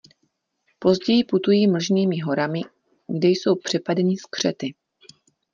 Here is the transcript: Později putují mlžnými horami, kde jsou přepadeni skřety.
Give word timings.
Později 0.79 1.23
putují 1.23 1.67
mlžnými 1.67 2.19
horami, 2.19 2.61
kde 3.07 3.27
jsou 3.27 3.55
přepadeni 3.55 4.17
skřety. 4.17 4.73